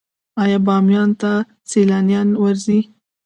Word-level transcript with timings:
آیا 0.43 0.59
بامیان 0.65 1.09
ته 1.21 1.31
سیلانیان 1.69 2.27
ورځي؟ 2.41 2.79